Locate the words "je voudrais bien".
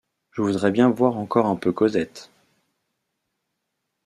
0.31-0.89